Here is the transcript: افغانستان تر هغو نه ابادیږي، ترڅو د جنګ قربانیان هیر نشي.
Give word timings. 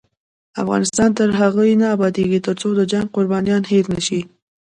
افغانستان 0.61 1.09
تر 1.19 1.29
هغو 1.39 1.63
نه 1.81 1.87
ابادیږي، 1.95 2.39
ترڅو 2.47 2.67
د 2.75 2.81
جنګ 2.91 3.07
قربانیان 3.15 3.63
هیر 3.71 3.85
نشي. 3.93 4.21